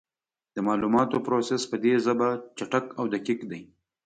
د 0.55 0.57
معلوماتو 0.67 1.23
پروسس 1.25 1.63
په 1.71 1.75
دې 1.83 1.93
ژبه 2.05 2.29
چټک 2.57 2.85
او 2.99 3.05
دقیق 3.13 3.39
دی. 3.51 3.61